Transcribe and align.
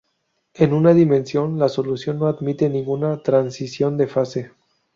En 0.55 0.73
una 0.73 0.95
dimensión, 0.95 1.59
la 1.59 1.69
solución 1.69 2.17
no 2.17 2.25
admite 2.25 2.67
ninguna 2.69 3.21
transición 3.21 3.97
de 3.97 4.07
fase. 4.07 4.51